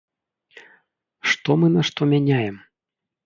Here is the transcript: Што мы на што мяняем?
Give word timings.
Што 1.33 1.57
мы 1.63 1.67
на 1.75 1.81
што 1.89 2.01
мяняем? 2.13 2.55